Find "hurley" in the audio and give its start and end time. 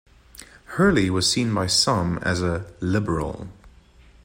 0.65-1.11